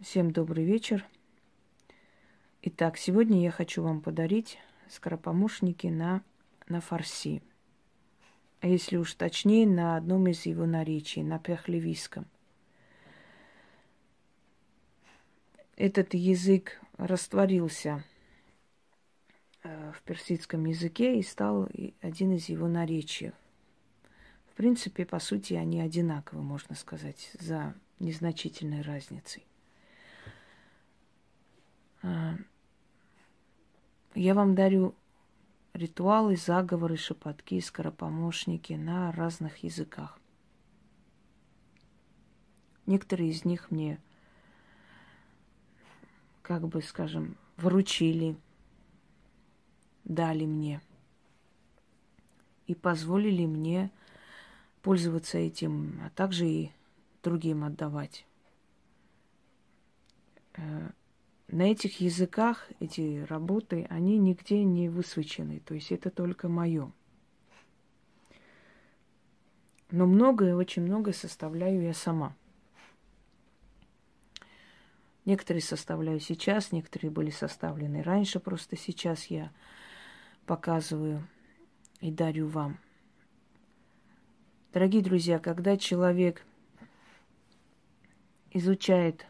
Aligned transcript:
Всем 0.00 0.30
добрый 0.30 0.64
вечер. 0.64 1.04
Итак, 2.62 2.96
сегодня 2.96 3.42
я 3.42 3.50
хочу 3.50 3.82
вам 3.82 4.00
подарить 4.00 4.60
скоропомощники 4.88 5.88
на, 5.88 6.22
на 6.68 6.80
фарси. 6.80 7.42
А 8.60 8.68
если 8.68 8.96
уж 8.96 9.14
точнее, 9.14 9.66
на 9.66 9.96
одном 9.96 10.28
из 10.28 10.46
его 10.46 10.66
наречий, 10.66 11.24
на 11.24 11.40
пехлевийском. 11.40 12.26
Этот 15.74 16.14
язык 16.14 16.80
растворился 16.96 18.04
э, 19.64 19.92
в 19.92 20.02
персидском 20.02 20.64
языке 20.66 21.18
и 21.18 21.22
стал 21.24 21.68
один 22.02 22.36
из 22.36 22.48
его 22.48 22.68
наречий. 22.68 23.32
В 24.46 24.54
принципе, 24.54 25.04
по 25.04 25.18
сути, 25.18 25.54
они 25.54 25.80
одинаковы, 25.80 26.40
можно 26.40 26.76
сказать, 26.76 27.32
за 27.40 27.74
незначительной 27.98 28.82
разницей. 28.82 29.44
А, 32.08 32.36
я 34.14 34.34
вам 34.34 34.54
дарю 34.54 34.94
ритуалы, 35.74 36.36
заговоры, 36.36 36.96
шепотки, 36.96 37.60
скоропомощники 37.60 38.72
на 38.72 39.12
разных 39.12 39.58
языках. 39.62 40.18
Некоторые 42.86 43.30
из 43.30 43.44
них 43.44 43.70
мне, 43.70 44.00
как 46.40 46.66
бы 46.66 46.80
скажем, 46.80 47.36
вручили, 47.58 48.36
дали 50.04 50.46
мне 50.46 50.80
и 52.66 52.74
позволили 52.74 53.44
мне 53.44 53.90
пользоваться 54.80 55.36
этим, 55.36 56.00
а 56.02 56.08
также 56.08 56.48
и 56.48 56.72
другим 57.22 57.64
отдавать. 57.64 58.24
На 61.48 61.62
этих 61.62 62.00
языках 62.00 62.68
эти 62.78 63.24
работы, 63.26 63.86
они 63.88 64.18
нигде 64.18 64.62
не 64.64 64.90
высвечены. 64.90 65.60
То 65.60 65.74
есть 65.74 65.90
это 65.90 66.10
только 66.10 66.48
мое. 66.48 66.92
Но 69.90 70.06
многое, 70.06 70.54
очень 70.54 70.82
многое 70.82 71.14
составляю 71.14 71.82
я 71.82 71.94
сама. 71.94 72.36
Некоторые 75.24 75.62
составляю 75.62 76.20
сейчас, 76.20 76.72
некоторые 76.72 77.10
были 77.10 77.30
составлены 77.30 78.02
раньше, 78.02 78.40
просто 78.40 78.76
сейчас 78.76 79.26
я 79.26 79.50
показываю 80.46 81.26
и 82.00 82.10
дарю 82.10 82.46
вам. 82.46 82.78
Дорогие 84.72 85.02
друзья, 85.02 85.38
когда 85.38 85.76
человек 85.78 86.44
изучает 88.50 89.26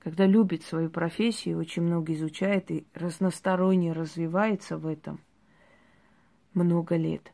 когда 0.00 0.26
любит 0.26 0.64
свою 0.64 0.90
профессию, 0.90 1.58
очень 1.58 1.82
много 1.82 2.14
изучает 2.14 2.70
и 2.70 2.86
разносторонне 2.94 3.92
развивается 3.92 4.78
в 4.78 4.86
этом 4.86 5.20
много 6.54 6.96
лет, 6.96 7.32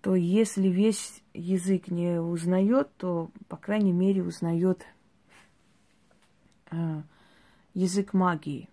то 0.00 0.14
если 0.14 0.68
весь 0.68 1.22
язык 1.34 1.88
не 1.88 2.20
узнает, 2.20 2.96
то, 2.96 3.30
по 3.48 3.56
крайней 3.56 3.92
мере, 3.92 4.22
узнает 4.22 4.86
э, 6.70 7.02
язык 7.74 8.14
магии. 8.14 8.70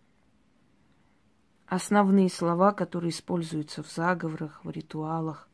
Основные 1.67 2.29
слова, 2.29 2.71
которые 2.71 3.09
используются 3.09 3.83
в 3.83 3.91
заговорах, 3.91 4.63
в 4.63 4.69
ритуалах. 4.69 5.49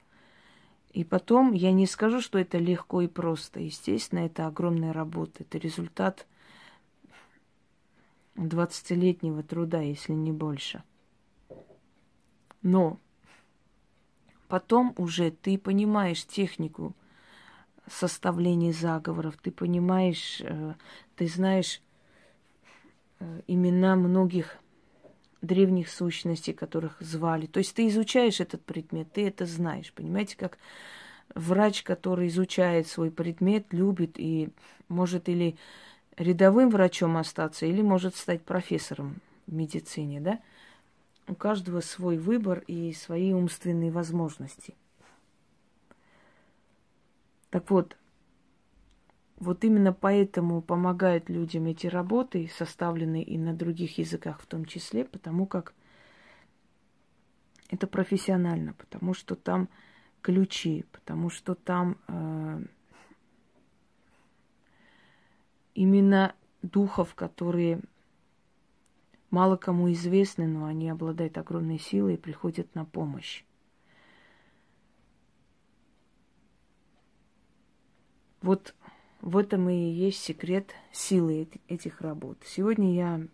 И 0.92 1.04
потом, 1.04 1.54
я 1.54 1.72
не 1.72 1.86
скажу, 1.86 2.20
что 2.20 2.40
это 2.40 2.58
легко 2.58 3.02
и 3.02 3.08
просто. 3.08 3.60
Естественно, 3.60 4.20
это 4.20 4.48
огромная 4.48 4.92
работа. 4.92 5.44
Это 5.44 5.58
результат 5.58 6.26
20-летнего 8.36 9.44
труда, 9.44 9.82
если 9.82 10.14
не 10.14 10.32
больше. 10.32 10.84
Но 12.62 12.98
потом 14.48 14.94
уже 14.98 15.32
ты 15.32 15.58
понимаешь 15.58 16.26
технику 16.26 16.96
составления 17.88 18.74
заговоров, 18.74 19.38
ты 19.42 19.52
понимаешь, 19.52 20.42
э, 20.42 20.74
ты 21.16 21.28
знаешь 21.28 21.82
э, 23.20 23.42
имена 23.48 23.96
многих 23.96 24.58
древних 25.42 25.90
сущностей, 25.90 26.54
которых 26.54 26.98
звали. 27.00 27.46
То 27.46 27.60
есть 27.60 27.74
ты 27.74 27.88
изучаешь 27.88 28.40
этот 28.40 28.64
предмет, 28.64 29.12
ты 29.14 29.28
это 29.28 29.46
знаешь. 29.46 29.94
Понимаете, 29.94 30.36
как 30.38 30.58
врач, 31.34 31.84
который 31.84 32.28
изучает 32.28 32.88
свой 32.88 33.12
предмет, 33.12 33.68
любит 33.72 34.16
и 34.18 34.50
может 34.88 35.30
или 35.30 35.56
рядовым 36.18 36.70
врачом 36.70 37.18
остаться, 37.18 37.66
или 37.66 37.82
может 37.82 38.16
стать 38.16 38.42
профессором 38.42 39.16
в 39.48 39.54
медицине, 39.54 40.20
да? 40.20 40.40
У 41.28 41.36
каждого 41.36 41.82
свой 41.82 42.18
выбор 42.18 42.64
и 42.68 42.92
свои 42.94 43.34
умственные 43.34 43.92
возможности. 43.92 44.74
Так 47.52 47.70
вот, 47.70 47.96
вот 49.40 49.64
именно 49.64 49.94
поэтому 49.94 50.62
помогают 50.62 51.30
людям 51.30 51.66
эти 51.66 51.88
работы, 51.88 52.50
составленные 52.54 53.24
и 53.24 53.38
на 53.38 53.54
других 53.54 53.98
языках 53.98 54.42
в 54.42 54.46
том 54.46 54.66
числе, 54.66 55.06
потому 55.06 55.46
как 55.46 55.74
это 57.70 57.88
профессионально, 57.88 58.74
потому 58.74 59.14
что 59.14 59.36
там 59.36 59.70
ключи, 60.22 60.86
потому 60.92 61.30
что 61.30 61.56
там 61.56 61.98
э, 62.08 62.62
именно 65.74 66.36
духов, 66.62 67.16
которые 67.16 67.82
мало 69.30 69.56
кому 69.56 69.92
известны, 69.92 70.48
но 70.48 70.66
они 70.66 70.90
обладают 70.90 71.38
огромной 71.38 71.80
силой 71.80 72.16
и 72.16 72.18
приходят 72.18 72.76
на 72.76 72.84
помощь. 72.84 73.44
Вот 78.42 78.74
в 79.22 79.38
этом 79.38 79.70
и 79.70 79.76
есть 79.76 80.22
секрет 80.22 80.74
силы 80.92 81.48
этих 81.68 82.02
работ. 82.02 82.38
Сегодня 82.46 82.94
я 82.94 83.28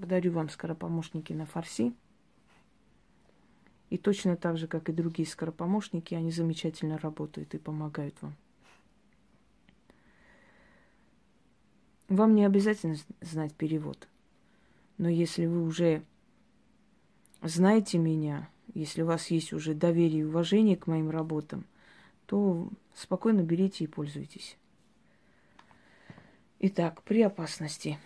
подарю 0.00 0.32
вам 0.32 0.48
скоропомощники 0.48 1.32
на 1.32 1.46
фарси. 1.46 1.94
И 3.90 3.98
точно 3.98 4.36
так 4.36 4.56
же, 4.56 4.66
как 4.66 4.88
и 4.88 4.92
другие 4.92 5.28
скоропомощники, 5.28 6.14
они 6.14 6.30
замечательно 6.30 6.98
работают 6.98 7.54
и 7.54 7.58
помогают 7.58 8.14
вам. 8.22 8.34
Вам 12.08 12.34
не 12.34 12.44
обязательно 12.44 12.96
знать 13.20 13.54
перевод. 13.54 14.08
Но 14.98 15.08
если 15.08 15.46
вы 15.46 15.62
уже 15.62 16.02
знаете 17.42 17.98
меня, 17.98 18.48
если 18.72 19.02
у 19.02 19.06
вас 19.06 19.28
есть 19.28 19.52
уже 19.52 19.74
доверие 19.74 20.20
и 20.20 20.24
уважение 20.24 20.76
к 20.76 20.86
моим 20.86 21.10
работам, 21.10 21.64
то 22.26 22.68
спокойно 22.94 23.42
берите 23.42 23.84
и 23.84 23.88
пользуйтесь. 23.88 24.56
Итак, 26.60 27.02
при 27.02 27.22
опасности. 27.22 27.98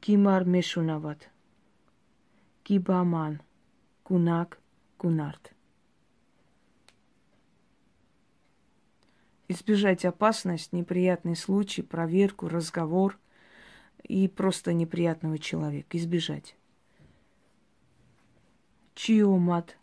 Кимар 0.00 0.44
Мешунават. 0.44 1.30
Кибаман. 2.62 3.42
Кунак. 4.02 4.60
Кунарт. 4.96 5.52
Избежать 9.48 10.04
опасность, 10.04 10.72
неприятный 10.72 11.36
случай, 11.36 11.82
проверку, 11.82 12.48
разговор 12.48 13.18
и 14.02 14.26
просто 14.26 14.72
неприятного 14.72 15.38
человека. 15.38 15.96
Избежать. 15.96 16.56
Чиомат 18.94 19.76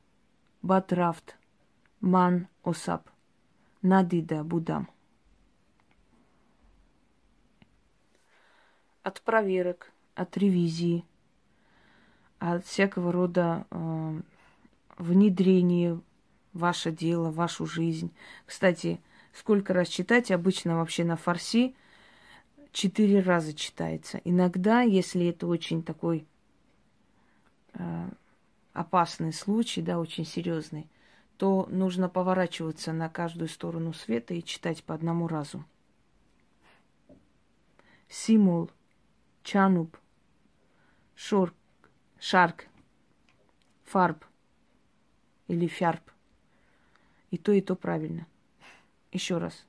Батрафт, 0.63 1.35
Ман 1.99 2.47
Осап, 2.63 3.09
Надида 3.81 4.45
Будам. 4.45 4.89
От 9.03 9.21
проверок, 9.21 9.91
от 10.15 10.37
ревизии, 10.37 11.03
от 12.39 12.65
всякого 12.65 13.11
рода 13.11 13.67
э, 13.71 14.21
внедрения 14.97 15.99
ваше 16.53 16.93
дело, 16.93 17.29
вашу 17.29 17.65
жизнь. 17.65 18.13
Кстати, 18.45 19.01
сколько 19.33 19.73
раз 19.73 19.89
читать, 19.89 20.31
обычно 20.31 20.77
вообще 20.77 21.03
на 21.03 21.17
фарси 21.17 21.75
четыре 22.71 23.19
раза 23.19 23.53
читается. 23.53 24.21
Иногда, 24.23 24.81
если 24.81 25.27
это 25.27 25.45
очень 25.45 25.83
такой 25.83 26.25
опасный 28.73 29.31
случай, 29.31 29.81
да, 29.81 29.99
очень 29.99 30.25
серьезный, 30.25 30.89
то 31.37 31.67
нужно 31.69 32.09
поворачиваться 32.09 32.91
на 32.91 33.09
каждую 33.09 33.47
сторону 33.47 33.93
света 33.93 34.33
и 34.33 34.43
читать 34.43 34.83
по 34.83 34.93
одному 34.93 35.27
разу. 35.27 35.63
Симул, 38.07 38.69
чануб, 39.43 39.97
шорк, 41.15 41.55
шарк, 42.19 42.67
фарб 43.83 44.23
или 45.47 45.67
фярб. 45.67 46.01
И 47.31 47.37
то, 47.37 47.51
и 47.51 47.61
то 47.61 47.75
правильно. 47.75 48.27
Еще 49.11 49.37
раз. 49.37 49.65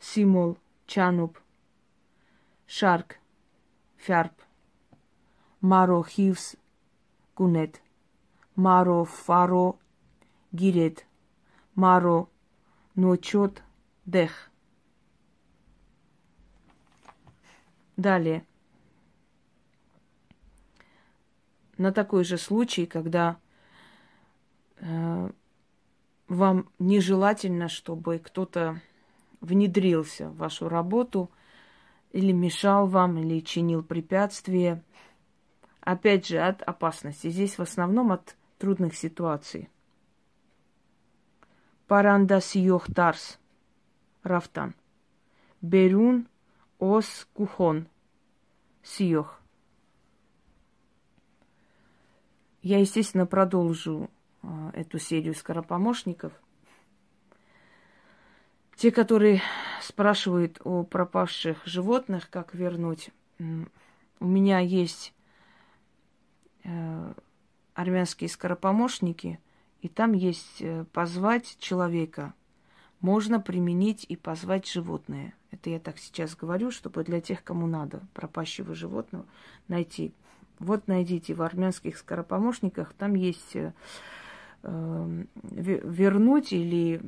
Симол, 0.00 0.58
чануб, 0.86 1.38
шарк, 2.66 3.18
фярб, 3.96 4.32
маро 5.60 6.02
хивс, 6.02 6.56
гунет, 7.36 7.80
маро 8.56 9.04
фаро, 9.04 9.76
гирет, 10.52 11.06
маро 11.74 12.28
ночет, 12.94 13.62
дех. 14.06 14.50
Далее. 17.96 18.44
На 21.76 21.92
такой 21.92 22.24
же 22.24 22.38
случай, 22.38 22.86
когда 22.86 23.38
э, 24.76 25.30
вам 26.28 26.68
нежелательно, 26.78 27.68
чтобы 27.68 28.18
кто-то 28.18 28.80
внедрился 29.40 30.28
в 30.28 30.36
вашу 30.36 30.68
работу 30.68 31.30
или 32.12 32.32
мешал 32.32 32.86
вам, 32.86 33.18
или 33.18 33.40
чинил 33.40 33.82
препятствия. 33.82 34.82
Опять 35.80 36.26
же, 36.26 36.38
от 36.38 36.62
опасности. 36.62 37.28
Здесь 37.28 37.58
в 37.58 37.62
основном 37.62 38.12
от 38.12 38.36
трудных 38.64 38.96
ситуаций. 38.96 39.68
Паранда 41.86 42.40
сиох 42.40 42.86
тарс. 42.86 43.38
Рафтан. 44.22 44.74
Берун 45.60 46.28
ос 46.78 47.28
кухон. 47.34 47.88
Сиох. 48.82 49.38
Я, 52.62 52.80
естественно, 52.80 53.26
продолжу 53.26 54.08
а, 54.42 54.70
эту 54.72 54.98
серию 54.98 55.34
скоропомощников. 55.34 56.32
Те, 58.76 58.90
которые 58.90 59.42
спрашивают 59.82 60.58
о 60.64 60.84
пропавших 60.84 61.66
животных, 61.66 62.30
как 62.30 62.54
вернуть. 62.54 63.10
У 63.38 64.26
меня 64.26 64.60
есть 64.60 65.12
армянские 67.74 68.28
скоропомощники, 68.28 69.38
и 69.82 69.88
там 69.88 70.12
есть 70.12 70.60
э, 70.60 70.84
позвать 70.92 71.56
человека. 71.58 72.34
Можно 73.00 73.40
применить 73.40 74.06
и 74.08 74.16
позвать 74.16 74.66
животное. 74.66 75.34
Это 75.50 75.70
я 75.70 75.78
так 75.78 75.98
сейчас 75.98 76.34
говорю, 76.34 76.70
чтобы 76.70 77.04
для 77.04 77.20
тех, 77.20 77.44
кому 77.44 77.66
надо 77.66 78.00
пропащего 78.14 78.74
животного 78.74 79.26
найти. 79.68 80.12
Вот 80.58 80.88
найдите 80.88 81.34
в 81.34 81.42
армянских 81.42 81.98
скоропомощниках, 81.98 82.94
там 82.94 83.14
есть 83.14 83.56
э, 83.56 83.72
Эм, 84.66 85.28
вернуть 85.42 86.54
или 86.54 86.98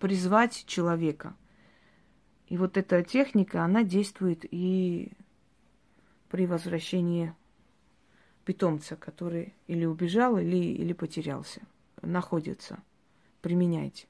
призвать 0.00 0.66
человека. 0.66 1.34
И 2.48 2.58
вот 2.58 2.76
эта 2.76 3.02
техника, 3.02 3.64
она 3.64 3.84
действует 3.84 4.44
и 4.50 5.10
при 6.28 6.44
возвращении 6.44 7.32
питомца, 8.44 8.96
который 8.96 9.54
или 9.66 9.84
убежал, 9.84 10.38
или, 10.38 10.56
или 10.56 10.92
потерялся. 10.92 11.60
Находится. 12.02 12.82
Применяйте. 13.42 14.06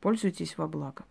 Пользуйтесь 0.00 0.58
во 0.58 0.68
благо. 0.68 1.04